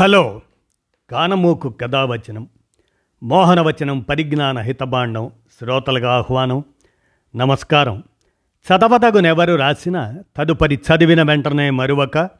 Hello. 0.00 0.40
కానమూకు 1.10 1.68
కథావచనం 1.68 2.48
మోహనవచనం 3.22 4.00
పరిజ్ఞాన 4.00 4.58
హితబాండం 4.58 5.30
శ్రోతలుగా 5.58 6.12
ఆహ్వానం. 6.12 6.64
నమస్కారం. 7.36 8.02
చదవదగునెవరు 8.66 9.54
రాసిన 9.54 10.22
తదుపరి 10.36 10.74
చదివిన 10.74 11.22
వెంటనే 11.22 11.70
మరువక 11.70 12.30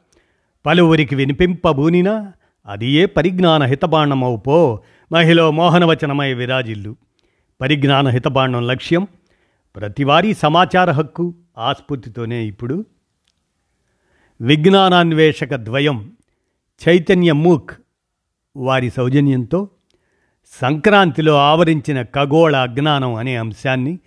పలువురికి 0.65 1.15
వినిపింపబూనినా 1.15 2.33
అది 2.65 2.87
ఏ 2.87 3.05
పరిజ్ఞాన 3.05 3.63
హితబాండమవు 3.63 4.37
పో 4.37 4.81
మహిళ 5.11 5.41
మోహనవచనమై 5.41 6.33
విరాజిల్లు. 6.33 6.95
పరిజ్ఞాన 7.61 8.07
హితబాండం 8.07 8.67
లక్ష్యం 8.67 9.07
ప్రతివారీ 9.75 10.33
సమాచార 10.33 10.91
హక్కు 10.91 11.35
ఆస్ఫూర్తితోనే 11.57 12.43
ఇప్పుడు. 12.43 12.85
విజ్ఞానాన్వేషక 14.41 15.55
ద్వయం 15.55 16.11
చైతన్య 16.87 17.33
మూక్ 17.33 17.71
వారి 18.55 18.89
సౌజన్యంతో 18.89 19.69
సంక్రాంతిలో 20.61 21.33
ఆవరించిన 21.33 22.01
ఖగోళ 22.01 22.55
అజ్ఞానం 22.55 23.13
అనే 23.13 23.35
అంశాన్ని 23.35 23.99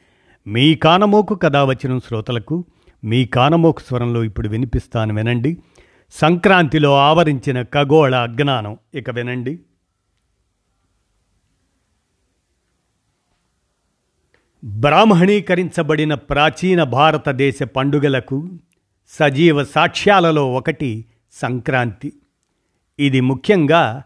మీ 0.47 0.75
కానమోకు 0.75 1.35
కథ 1.35 1.57
వచ్చిన 1.57 1.99
శ్రోతలకు 1.99 2.65
మీ 3.05 3.25
కానమోకు 3.25 3.81
స్వరంలో 3.81 4.25
ఇప్పుడు 4.25 4.49
వినిపిస్తాను 4.49 5.15
వినండి. 5.15 5.59
సంక్రాంతిలో 6.13 6.97
ఆవరించిన 6.97 7.63
ఖగోళ 7.63 8.15
అజ్ఞానం 8.15 8.79
ఇక 8.95 9.11
వినండి. 9.11 9.61
బ్రాహ్మణీకరించబడిన 14.65 16.15
ప్రాచీన 16.15 16.83
భారతదేశ 16.83 17.63
పండుగలకు 17.63 18.49
సజీవ 19.09 19.65
సాక్ష్యాలలో 19.65 20.53
ఒకటి 20.53 21.05
సంక్రాంతి. 21.33 22.13
ఇది 22.99 23.21
ముఖ్యంగా 23.21 24.03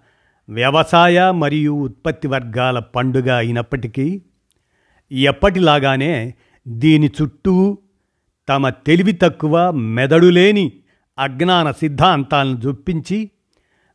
వ్యవసాయ 0.48 1.30
మరియు 1.30 1.72
ఉత్పత్తి 1.72 2.28
వర్గాల 2.28 2.78
పండుగ 2.78 3.36
అయినప్పటికీ 3.36 4.22
ఎప్పటిలాగానే 5.12 6.34
దీని 6.68 7.10
చుట్టూ 7.22 7.78
తమ 8.48 8.68
తెలివి 8.68 9.12
తక్కువ 9.12 9.70
మెదడులేని 9.70 10.72
అజ్ఞాన 11.18 11.70
సిద్ధాంతాలను 11.70 12.60
జొప్పించి 12.60 13.30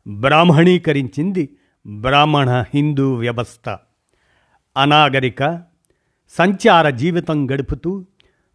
బ్రాహ్మణీకరించింది 0.07 1.49
బ్రాహ్మణ 1.87 2.63
హిందూ 2.73 3.13
వ్యవస్థ. 3.13 3.77
అనాగరిక 4.77 5.61
సంచార 6.29 6.89
జీవితం 6.89 7.51
గడుపుతూ 7.51 8.05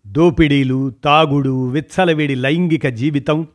దోపిడీలు 0.07 0.91
తాగుడు 0.91 1.69
విచ్చలవిడి 1.69 2.34
లైంగిక 2.34 2.87
జీవితం 2.87 3.47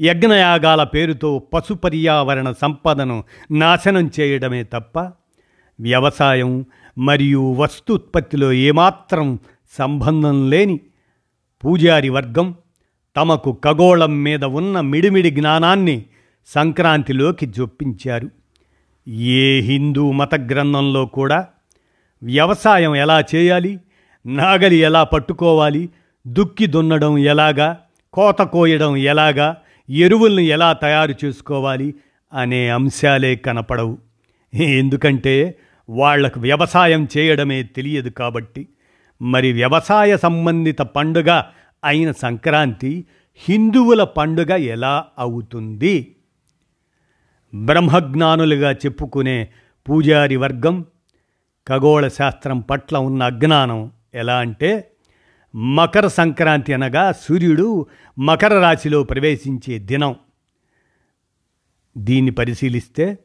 యజ్ఞయాగాల 0.00 0.82
పేరుతో 0.82 1.38
పశు 1.38 1.74
పర్యావరణ 1.74 2.52
సంపదను 2.62 3.24
నాశనం 3.50 4.10
చేయడమే 4.20 4.62
తప్ప 4.62 4.98
వ్యవసాయం 5.80 6.64
మరియు 6.98 7.54
వస్తుత్పత్తిలో 7.58 8.52
ఏమాత్రం 8.52 9.38
సంబంధం 9.78 10.50
లేని 10.50 10.80
పూజారి 11.64 12.08
వర్గం 12.08 12.54
తమకు 13.16 13.58
ఖగోళం 13.64 14.22
మీద 14.22 14.44
ఉన్న 14.44 14.80
మిడిమిడి 14.80 15.30
జ్ఞానాన్ని 15.30 16.04
సంక్రాంతిలోకి 16.46 17.46
జొప్పించారు. 17.46 18.28
ఏ 19.08 19.60
హిందూ 19.60 20.12
మత 20.12 20.34
గ్రంథంలో 20.34 21.06
కూడా 21.06 21.48
వ్యవసాయం 22.22 22.96
ఎలా 22.96 23.24
చేయాలి 23.34 23.80
నాగలి 24.26 24.76
ఎలా 24.76 25.04
పట్టుకోవాలి 25.04 25.88
దుక్కి 26.26 26.66
దున్నడం 26.66 27.18
ఎలాగా 27.18 27.78
కోత 28.12 28.42
కోయడం 28.42 28.96
ఎలాగా 28.96 29.56
ఎరువులను 29.90 30.40
ఎలా 30.40 30.72
తయారు 30.72 31.14
చేసుకోవాలి 31.24 31.94
అనే 32.32 32.68
అంశాలే 32.68 33.36
కనపడవు. 33.36 33.98
ఎందుకంటే 34.54 35.58
వాళ్ళకు 35.90 36.40
వ్యవసాయం 36.40 37.08
చేయడమే 37.18 37.62
తెలియదు 37.62 38.08
కాబట్టి. 38.08 38.68
మరి 39.22 39.52
వ్యవసాయ 39.52 40.16
సంబంధిత 40.16 40.78
పండుగ 40.78 41.42
అయిన 41.84 42.12
సంక్రాంతి 42.12 43.04
హిందువుల 43.36 44.04
పండుగ 44.04 44.52
ఎలా 44.54 45.04
అవుతుంది? 45.18 46.12
బ్రహ్మజ్ఞానులుగా 47.54 48.72
చెప్పుకునే 48.72 49.48
పూజారి 49.88 50.36
వర్గం 50.36 50.84
ఖగోళ 51.68 52.08
శాస్త్రం 52.08 52.60
పట్ల 52.60 52.96
ఉన్న 52.98 53.22
అజ్ఞానం 53.22 53.90
ఎలా 54.14 54.36
అంటే 54.36 54.90
మకర 55.54 56.06
సంక్రాంతి 56.06 56.72
అనగా 56.72 57.12
సూర్యుడు 57.12 57.86
మకర 58.18 58.60
రాశిలో 58.60 59.02
ప్రవేశించే 59.02 59.78
దినం. 59.78 60.16
దీన్ని 61.96 62.32
పరిశీలిస్తే 62.32 63.18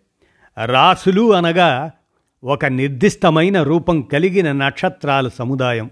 రాసులు 0.66 1.34
అనగా 1.34 1.92
ఒక 2.44 2.66
నిర్దిష్టమైన 2.66 3.64
రూపం 3.64 4.02
కలిగిన 4.02 4.52
నక్షత్రాల 4.52 5.28
సముదాయం. 5.28 5.90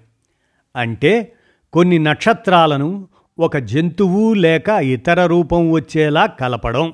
అంటే 0.76 1.34
కొన్ని 1.74 2.00
నక్షత్రాలను 2.00 3.08
ఒక 3.40 3.58
జంతువు 3.58 4.34
లేక 4.34 4.70
ఇతర 4.70 5.26
రూపం 5.26 5.72
వచ్చేలా 5.72 6.26
కలపడం. 6.26 6.94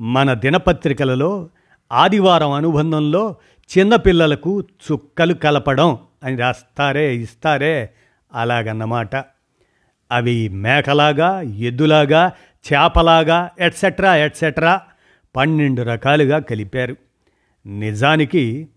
మన 0.00 0.32
దినపత్రికలలో 0.32 1.48
ఆదివారం 1.92 2.50
అనుబంధంలో 2.50 3.36
చిన్నపిల్లలకు 3.78 4.60
చుక్కలు 4.60 5.34
కలపడం 5.34 5.98
అని 6.24 6.36
రాస్తారే 6.36 7.16
ఇస్తారే 7.16 7.90
అలాగన్నమాట. 8.34 9.16
అవి 10.12 10.48
మేకలాగా 10.48 11.40
ఎద్దులాగా 11.40 12.32
చేపలాగా 12.72 13.50
ఎట్సెట్రా 13.60 14.16
ఎట్సెట్రా 14.16 14.80
పన్నెండు 15.36 15.82
రకాలుగా 15.82 16.38
కలిపారు. 16.38 16.96
నిజానికి 17.66 18.68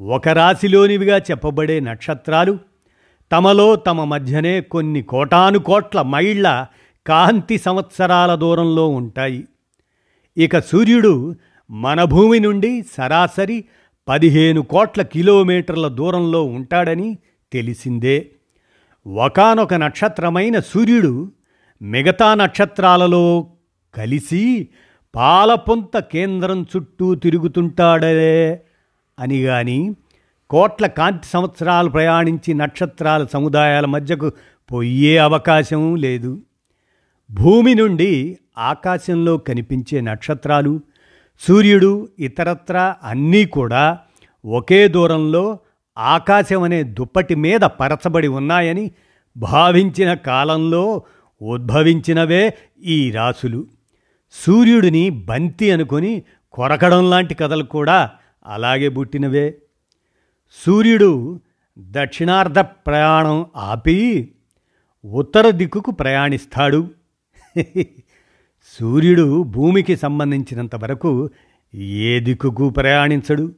ఒక 0.00 0.28
రాశిలోనివిగా 0.28 1.18
చెప్పబడే 1.18 1.80
నక్షత్రాలు 1.80 2.58
తమలో 3.32 3.76
తమ 3.76 4.04
మధ్యనే 4.04 4.60
కొన్ని 4.60 5.02
కోటాను 5.02 5.58
కోట్ల 5.58 6.02
మైళ్ళ 6.02 6.66
కాంతి 7.06 7.58
సంవత్సరాల 7.58 8.34
దూరంలో 8.34 8.88
ఉంటాయి. 8.88 9.44
ఇక 10.36 10.58
సూర్యుడు 10.58 11.34
మన 11.70 12.04
భూమి 12.04 12.40
నుండి 12.40 12.82
సరాసరి 12.82 13.64
పదిహేను 14.08 14.62
కోట్ల 14.62 15.02
కిలోమీటర్ల 15.02 15.88
దూరంలో 15.88 16.44
ఉంటాడని 16.44 17.18
తెలిసిందే. 17.52 18.30
ఒకనొక 19.06 19.74
నక్షత్రమైన 19.74 20.60
సూర్యుడు 20.60 21.32
మిగతా 21.82 22.34
నక్షత్రాలలో 22.34 23.46
కలిసి 23.94 24.68
పాలపొంత 25.14 25.98
కేంద్రం 25.98 26.66
చుట్టూ 26.76 27.14
తిరుగుతుంటాడే 27.14 28.62
అని 29.18 29.42
గాని 29.42 29.94
కోట్ల 30.50 30.86
కాంతి 30.86 31.26
సంవత్సరాలు 31.26 31.88
ప్రయాణించి 31.88 32.54
నక్షత్రాల 32.54 33.26
సముదాయాల 33.26 33.86
మధ్యకు 33.86 34.32
పోయే 34.72 35.18
అవకాశం 35.18 35.96
లేదు. 35.96 36.42
భూమి 37.30 37.74
నుండి 37.74 38.38
ఆకాశంలో 38.58 39.38
కనిపించే 39.38 40.00
నక్షత్రాలు 40.00 40.80
సూర్యుడు 41.38 42.08
ఇతరత్ర 42.18 42.94
అన్నీ 43.02 43.44
కూడా 43.44 43.98
ఒకే 44.46 44.88
దూరంలో 44.88 45.58
ఆకాశం 46.00 46.62
అనే 46.62 46.82
దుప్పటి 46.82 47.34
మీద 47.34 47.60
పరచబడి 47.60 48.28
ఉన్నాయని 48.28 48.90
భావించిన 49.36 50.14
కాలంలో 50.14 51.02
ఉద్భవించినవే 51.42 52.54
ఈ 52.84 53.10
రాసులు. 53.10 53.66
సూర్యుడిని 54.32 55.10
బంతి 55.10 55.70
అనుకొని 55.70 56.22
కొరకడం 56.52 57.10
లాంటి 57.10 57.34
కథలు 57.34 57.62
కూడా 57.62 58.10
అలాగే 58.46 58.88
పుట్టినవే. 58.88 59.54
సూర్యుడు 60.66 61.40
దక్షిణార్ధ 61.78 62.58
ప్రయాణం 62.58 63.46
ఆపి 63.56 64.28
ఉత్తర 65.04 65.50
దిక్కుకు 65.50 65.90
ప్రయాణిస్తాడు. 65.90 66.88
సూర్యుడు 68.78 69.42
భూమికి 69.42 69.96
సంబంధించినంత 69.96 70.76
వరకు 70.76 71.30
ఏ 71.74 72.20
దిక్కుకు 72.20 72.70
ప్రయాణించడు? 72.70 73.52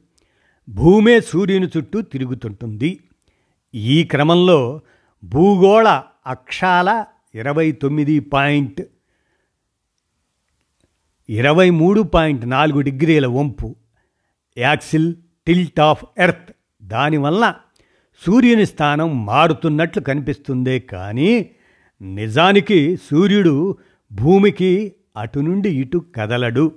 భూమే 0.69 1.21
సూర్యుని 1.21 1.67
చుట్టూ 1.77 2.01
తిరుగుతుంటుంది. 2.01 2.99
ఈ 3.75 4.03
క్రమంలో 4.03 4.81
భూగోళ 5.23 6.01
అక్షాల 6.27 7.05
ఇరవై 7.35 7.71
తొమ్మిది 7.71 8.19
పాయింట్ 8.19 8.81
ఇరవై 11.29 11.69
మూడు 11.69 12.01
పాయింట్ 12.01 12.49
నాలుగు 12.49 12.81
డిగ్రీల 12.81 13.27
వంపు 13.27 13.75
యాక్సిల్ 14.57 15.15
టిల్ట్ 15.47 15.79
ఆఫ్ 15.79 16.05
ఎర్త్. 16.17 16.53
దానివల్ల 16.83 17.55
సూర్యుని 18.25 18.65
స్థానం 18.65 19.25
మారుతున్నట్లు 19.25 20.01
కనిపిస్తుందే 20.01 20.79
కానీ 20.79 21.49
నిజానికి 22.01 22.97
సూర్యుడు 22.97 23.77
భూమికి 24.11 24.93
అటు 25.17 25.39
నుండి 25.39 25.69
ఇటు 25.69 26.05
కదలడు. 26.15 26.71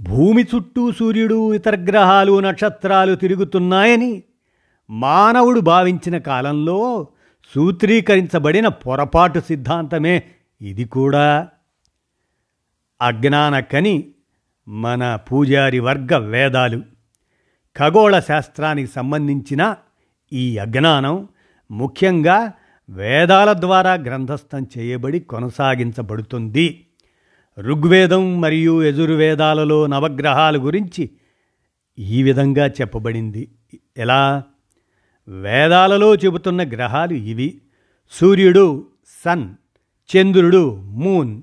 భూమి 0.00 0.42
చుట్టూ 0.42 0.92
సూర్యుడు 0.92 1.54
ఇతర 1.54 1.76
గ్రహాలు 1.76 2.40
నక్షత్రాలు 2.40 3.14
తిరుగుతున్నాయని 3.14 4.22
మానవుడు 4.90 5.60
భావించిన 5.60 6.18
కాలంలో 6.18 7.06
సూత్రీకరించబడిన 7.54 8.68
పొరపాటు 8.68 9.40
సిద్ధాంతమే 9.40 10.22
ఇది 10.60 10.84
కూడా. 10.84 11.48
అజ్ఞానకని 13.02 14.08
మన 14.68 15.18
పూజారి 15.32 15.78
వర్గ 15.80 16.16
వేదాలు 16.16 16.82
ఖగోళ 17.76 18.18
శాస్త్రానికి 18.18 18.92
సంబంధించిన 18.92 19.76
ఈ 20.32 20.58
అజ్ఞానం 20.58 21.28
ముఖ్యంగా 21.70 22.52
వేదాల 22.90 23.52
ద్వారా 23.52 23.94
గ్రంథస్థం 23.94 24.66
చేయబడి 24.78 25.20
కొనసాగించబడుతుంది. 25.20 26.84
ఋగ్వేదం 27.60 28.40
మరియు 28.40 28.82
యజుర్వేదాలలో 28.82 29.86
నవగ్రహాల 29.86 30.56
గురించి 30.56 31.10
ఈ 31.98 32.22
విధంగా 32.22 32.66
చెప్పబడింది. 32.66 33.48
ఎలా? 33.96 34.42
వేదాలలో 35.28 36.14
చెబుతున్న 36.14 36.68
గ్రహాలు 36.68 37.14
ఇవి. 37.14 37.60
సూర్యుడు 38.10 38.86
సన్ 39.24 39.54
చంద్రుడు 40.16 40.76
మూన్ 40.76 41.42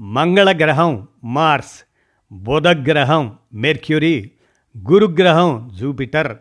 మంగళగ్రహం 0.00 1.08
మార్స్ 1.24 1.84
బుధగ్రహం 2.32 3.38
మెర్క్యూరీ 3.54 4.30
గురుగ్రహం 4.78 5.70
జూపిటర్ 5.80 6.36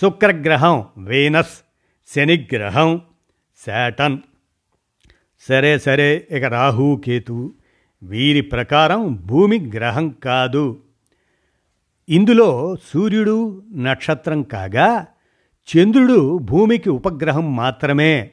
శుక్రగ్రహం 0.00 0.84
వేనస్ 0.98 1.64
శనిగ్రహం 2.14 3.00
శాటన్. 3.66 4.18
సరే 5.48 5.78
సరే 5.78 6.28
ఇక 6.30 6.44
రాహు 6.44 7.02
కేతు 7.04 7.54
వీరి 8.02 8.40
ప్రకారం 8.40 9.22
భూమి 9.26 9.70
గ్రహం 9.74 10.08
కాదు. 10.08 10.78
ఇందులో 12.08 12.76
సూర్యుడు 12.84 13.62
నక్షత్రం 13.76 14.42
కాగా 14.42 15.06
చంద్రుడు 15.76 16.38
భూమికి 16.38 16.90
ఉపగ్రహం 16.90 17.56
మాత్రమే. 17.56 18.30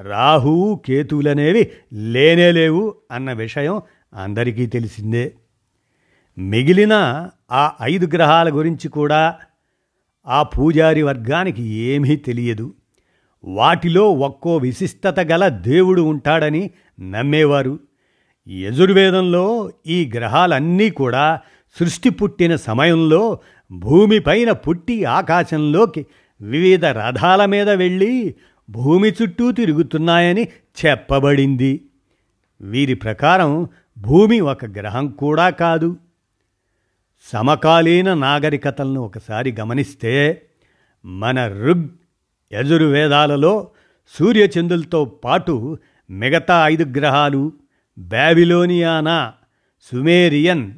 రాహువు 0.00 0.82
కేతువులనేవి 0.86 1.70
లేనేలేవు 1.92 2.94
అన్న 3.10 3.32
విషయం 3.32 3.80
అందరికీ 4.14 4.66
తెలిసిందే. 4.66 5.34
మిగిలిన 6.38 7.28
ఆ 7.52 7.72
ఐదు 7.82 8.06
గ్రహాల 8.06 8.50
గురించి 8.50 8.88
కూడా 8.88 9.38
ఆ 10.26 10.42
పూజారి 10.42 11.02
వర్గానికి 11.02 11.62
ఏమీ 11.62 12.16
తెలియదు. 12.16 12.74
వాటిలో 13.44 14.10
ఒక్కో 14.10 14.56
విశిష్టత 14.56 15.20
గల 15.20 15.48
దేవుడు 15.48 16.02
ఉంటాడని 16.02 16.70
నమ్మేవారు. 17.00 17.78
యజుర్వేదంలో 18.48 19.70
ఈ 19.86 20.10
గ్రహాలన్నీ 20.14 20.90
కూడా 20.90 21.40
సృష్టి 21.80 22.10
పుట్టిన 22.10 22.56
సమయంలో 22.56 23.38
భూమిపైన 23.72 24.52
పుట్టి 24.52 25.04
ఆకాశంలోకి 25.04 26.06
వివిధ 26.40 26.84
రథాల 26.84 27.44
మీద 27.44 27.70
వెళ్ళి 27.70 28.34
భూమి 28.70 29.10
చుట్టూ 29.10 29.52
తిరుగుతున్నాయని 29.52 30.48
చెప్పబడింది. 30.84 31.80
వీరి 32.60 32.94
ప్రకారం 32.94 33.68
భూమి 33.98 34.40
ఒక 34.40 34.64
గ్రహం 34.64 35.08
కూడా 35.08 35.50
కాదు. 35.50 35.96
సమకాలీన 37.32 38.14
నాగరికతలను 38.14 39.00
ఒకసారి 39.00 39.56
గమనిస్తే 39.60 40.42
మన 41.04 41.46
ఋగ్ 41.48 41.88
యజుర్వేదాలలో 42.52 43.68
సూర్యచంద్రులతో 44.08 45.04
పాటు 45.04 45.78
మిగతా 46.10 46.68
ఐదు 46.68 46.84
గ్రహాలు 46.84 47.52
బ్యాబిలోనియానా 47.98 49.32
సుమేరియన్ 49.82 50.72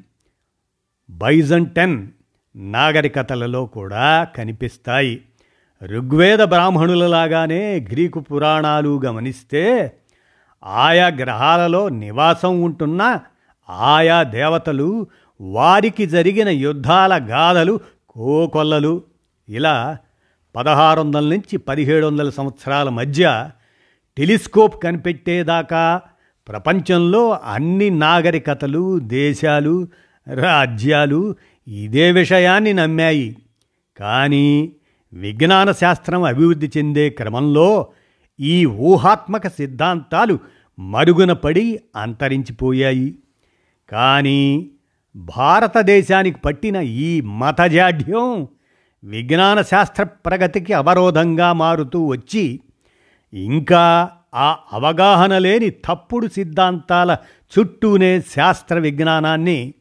బైజంటెన్ 1.11 2.09
నాగరికతలలో 2.57 3.67
కూడా 3.67 4.25
కనిపిస్తాయి. 4.25 5.25
ఋగ్వేద 5.85 6.39
బ్రాహ్మణులలాగానే 6.39 7.87
గ్రీకు 7.93 8.21
పురాణాలు 8.21 9.01
గమనిస్తే 9.05 9.93
ఆయా 10.65 11.09
గ్రహాలలో 11.09 11.89
నివాసం 11.89 12.61
ఉంటున్న 12.61 13.21
ఆయా 13.71 14.23
దేవతలు 14.23 15.07
వారికి 15.41 16.07
జరిగిన 16.07 16.49
యుద్ధాల 16.49 17.27
గాథలు 17.31 17.81
కోకొల్లలు. 18.09 19.03
ఇలా 19.49 19.97
పదహారు 20.57 21.01
వందల 21.01 21.29
నుంచి 21.29 21.57
పదిహేడు 21.57 22.07
వందల 22.07 22.31
సంవత్సరాల 22.31 22.89
మధ్య 22.89 23.51
టెలిస్కోప్ 24.17 24.83
కనిపెట్టేదాకా 24.83 26.01
ప్రపంచంలో 26.49 27.31
అన్ని 27.31 27.91
నాగరికతలు 27.91 28.99
దేశాలు 28.99 29.89
రాజ్యాలు 30.35 31.37
ఇదే 31.69 32.13
విషయాన్ని 32.13 32.73
నమ్మాయి. 32.73 33.37
కానీ 33.99 34.73
విజ్ఞాన 35.13 35.73
శాస్త్రం 35.73 36.23
అభివృద్ధి 36.23 36.71
చెందే 36.77 37.11
క్రమంలో 37.11 37.89
ఈ 38.41 38.67
ఊహాత్మక 38.67 39.47
సిద్ధాంతాలు 39.47 40.39
మరుగున 40.79 41.33
పడి 41.33 41.81
అంతరించిపోయాయి. 41.97 43.19
కానీ 43.91 44.71
భారతదేశానికి 45.17 46.41
పట్టిన 46.41 46.77
ఈ 46.77 47.21
మతజాఢ్యం 47.21 48.49
విజ్ఞాన 49.05 49.63
శాస్త్ర 49.63 50.03
ప్రగతికి 50.05 50.73
అవరోధంగా 50.73 51.53
మారుతూ 51.53 52.07
వచ్చి 52.07 52.61
ఇంకా 53.33 54.11
ఆ 54.35 54.57
అవగాహన 54.73 55.39
లేని 55.39 55.71
తప్పుడు 55.71 56.27
సిద్ధాంతాల 56.27 57.17
చుట్టూనే 57.53 58.21
శాస్త్ర 58.21 58.79
విజ్ఞానాన్ని 58.79 59.75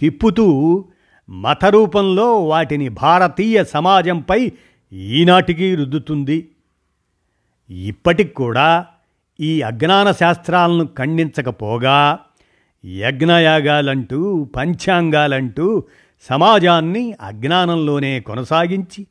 తిప్పుతూ 0.00 0.84
మత 1.28 1.64
రూపంలో 1.64 2.46
వాటిని 2.46 2.88
భారతీయ 2.88 3.64
సమాజంపై 3.64 4.52
ఈనాటికి 4.92 5.74
రుద్దుతుంది. 5.74 6.48
ఇప్పటికి 7.70 8.34
కూడా 8.34 8.86
ఈ 9.40 9.62
అజ్ఞాన 9.62 10.12
శాస్త్రాలను 10.12 10.88
ఖండించకపోగా 10.98 12.18
యజ్ఞయాగాలంటూ 12.86 14.44
పంచాంగాలంటూ 14.44 15.84
సమాజాన్ని 16.28 17.14
అజ్ఞానంలోనే 17.20 18.20
కొనసాగించి 18.20 19.06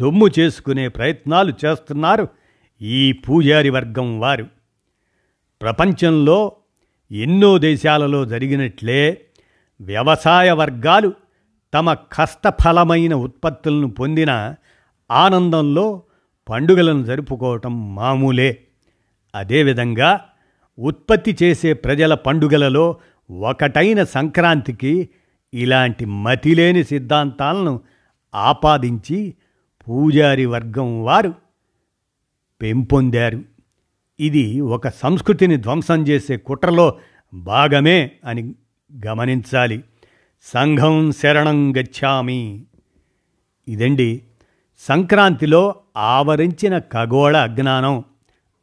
సొమ్ము 0.00 0.28
చేసుకునే 0.38 0.88
ప్రయత్నాలు 0.88 1.52
చేస్తున్నారు 1.64 2.28
ఈ 2.82 3.12
పూజారి 3.12 3.70
వర్గం 3.70 4.20
వారు. 4.20 4.46
ప్రపంచంలో 5.62 6.52
ఎన్నో 7.12 7.58
దేశాలలో 7.58 8.24
జరిగినట్లే 8.24 9.20
వ్యవసాయ 9.80 10.50
వర్గాలు 10.50 11.12
తమ 11.74 11.94
కష్టఫలమైన 11.94 13.14
ఉత్పత్తులను 13.14 13.90
పొందిన 13.90 14.54
ఆనందంలో 15.10 16.02
పండుగలను 16.48 17.04
జరుపుకోవటం 17.04 17.94
మామూలే. 17.94 18.58
అదేవిధంగా 19.34 20.20
ఉత్పత్తి 20.78 21.36
చేసే 21.42 21.72
ప్రజల 21.72 22.14
పండుగలలో 22.14 22.96
ఒకటైన 23.30 24.04
సంక్రాంతికి 24.04 25.08
ఇలాంటి 25.54 26.04
మతిలేని 26.04 26.84
సిద్ధాంతాలను 26.84 27.80
ఆపాదించి 28.34 29.34
పూజారి 29.88 30.46
వర్గం 30.46 31.04
వారు 31.04 31.34
పెంపొందారు. 32.62 33.42
ఇది 34.20 34.60
ఒక 34.60 34.88
సంస్కృతిని 34.88 35.56
ధ్వంసం 35.56 36.02
చేసే 36.02 36.36
కుట్రలో 36.36 36.98
భాగమే 37.34 38.10
అని 38.24 38.54
గమనించాలి. 39.06 39.84
సంఘం 40.42 41.12
శరణం 41.12 41.76
గచ్చామి. 41.76 42.64
ఇదండి 43.68 44.22
సంక్రాంతిలో 44.78 45.74
ఆవరించిన 45.96 46.78
ఖగోళ 46.78 47.36
అజ్ఞానం 47.36 48.04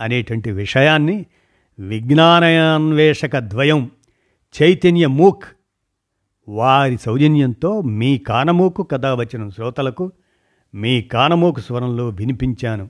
అనేటువంటి 0.01 0.51
విషయాన్ని 0.51 1.25
విజ్ఞానాన్వేషక 1.79 3.37
ద్వయం 3.37 3.91
చైతన్య 4.61 5.07
మూక్ 5.07 5.43
వారి 6.47 6.97
సౌజన్యంతో 6.97 7.81
మీ 7.81 8.17
కానమూకు 8.17 8.83
కథ 8.83 9.05
వచ్చిన 9.05 9.49
శ్రోతలకు 9.49 10.11
మీ 10.75 11.01
కానమూకు 11.01 11.59
స్వరంలో 11.59 12.09
వినిపించాను. 12.09 12.89